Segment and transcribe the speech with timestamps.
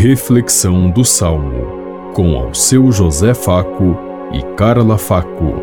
[0.00, 3.96] Reflexão do Salmo, com ao seu José Faco
[4.32, 5.54] e Carla Faco.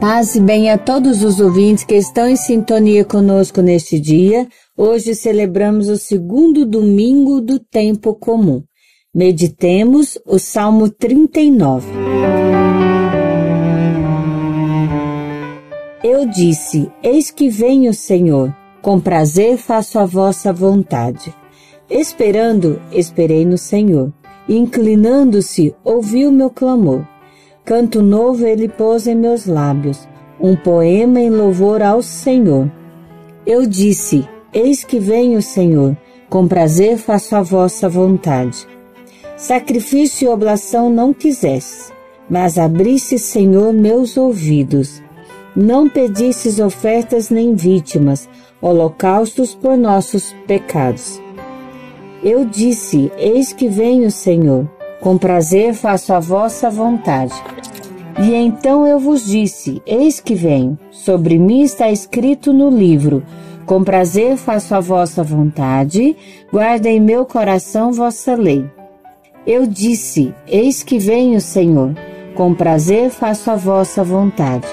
[0.00, 4.48] Paz e bem a todos os ouvintes que estão em sintonia conosco neste dia.
[4.74, 8.62] Hoje celebramos o segundo domingo do tempo comum.
[9.14, 11.86] Meditemos o Salmo 39.
[16.02, 18.50] Eu disse: Eis que vem o Senhor
[18.88, 21.34] com prazer faço a vossa vontade.
[21.90, 24.10] Esperando, esperei no Senhor.
[24.48, 27.04] Inclinando-se, ouviu meu clamor.
[27.66, 30.08] Canto novo ele pôs em meus lábios,
[30.40, 32.72] um poema em louvor ao Senhor.
[33.44, 35.94] Eu disse: Eis que vem o Senhor,
[36.30, 38.66] com prazer faço a vossa vontade.
[39.36, 41.92] Sacrifício e oblação não quisesse,
[42.26, 45.02] mas abrisse, Senhor, meus ouvidos.
[45.54, 48.28] Não pedisses ofertas nem vítimas,
[48.60, 51.20] holocaustos por nossos pecados.
[52.22, 54.68] Eu disse: Eis que vem o Senhor,
[55.00, 57.34] com prazer faço a vossa vontade.
[58.20, 63.22] E então eu vos disse: Eis que venho, sobre mim está escrito no livro:
[63.64, 66.16] Com prazer faço a vossa vontade,
[66.52, 68.68] guarda em meu coração vossa lei.
[69.46, 71.94] Eu disse: Eis que vem o Senhor,
[72.34, 74.66] com prazer faço a vossa vontade.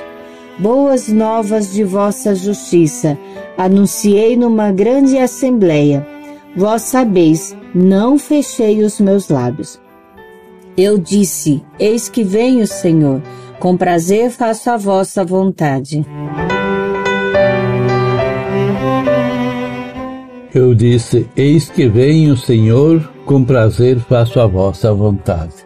[0.58, 3.18] Boas novas de vossa justiça,
[3.58, 6.06] anunciei numa grande assembleia.
[6.56, 9.80] Vós sabeis, não fechei os meus lábios.
[10.78, 13.22] Eu disse: Eis que vem o Senhor,
[13.60, 16.06] com prazer faço a vossa vontade.
[20.54, 25.65] Eu disse: Eis que vem o Senhor, com prazer faço a vossa vontade.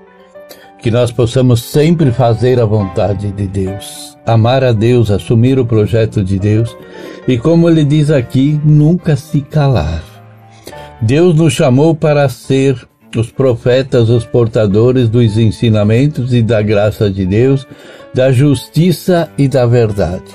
[0.81, 6.23] Que nós possamos sempre fazer a vontade de Deus, amar a Deus, assumir o projeto
[6.23, 6.75] de Deus
[7.27, 10.01] e, como ele diz aqui, nunca se calar.
[11.01, 12.77] Deus nos chamou para ser
[13.17, 17.65] os profetas, os portadores dos ensinamentos e da graça de Deus,
[18.13, 20.31] da justiça e da verdade,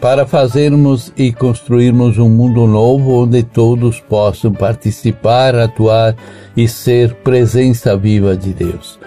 [0.00, 6.14] para fazermos e construirmos um mundo novo onde todos possam participar, atuar
[6.56, 8.98] e ser presença viva de Deus.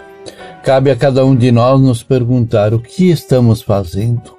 [0.68, 4.36] Cabe a cada um de nós nos perguntar o que estamos fazendo,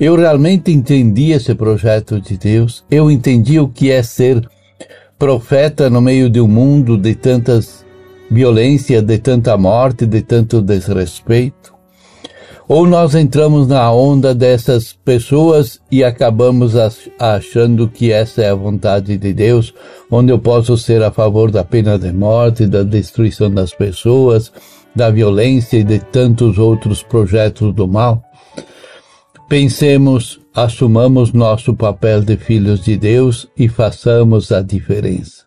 [0.00, 2.84] eu realmente entendi esse projeto de Deus.
[2.90, 4.44] Eu entendi o que é ser
[5.16, 7.86] profeta no meio de um mundo de tantas
[8.28, 11.72] violência, de tanta morte, de tanto desrespeito.
[12.66, 16.72] Ou nós entramos na onda dessas pessoas e acabamos
[17.20, 19.72] achando que essa é a vontade de Deus,
[20.10, 24.50] onde eu posso ser a favor da pena de morte, da destruição das pessoas,
[24.94, 28.22] da violência e de tantos outros projetos do mal.
[29.48, 35.44] Pensemos, assumamos nosso papel de filhos de Deus e façamos a diferença.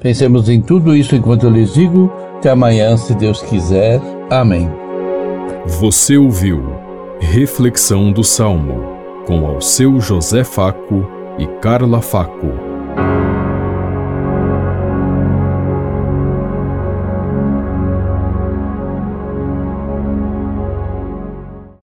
[0.00, 2.12] Pensemos em tudo isso enquanto eu lhes digo.
[2.38, 4.00] Até amanhã, se Deus quiser.
[4.30, 4.70] Amém.
[5.66, 6.62] Você ouviu
[7.20, 8.94] Reflexão do Salmo
[9.26, 11.08] com ao seu José Faco
[11.38, 12.52] e Carla Faco.